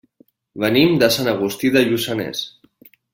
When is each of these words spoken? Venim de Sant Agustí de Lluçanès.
Venim 0.63 0.95
de 1.03 1.09
Sant 1.17 1.29
Agustí 1.33 1.71
de 1.75 1.83
Lluçanès. 1.91 2.43